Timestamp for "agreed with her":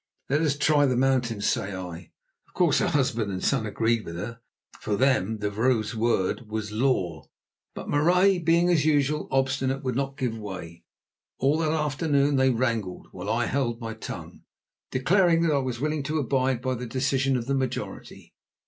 3.67-4.39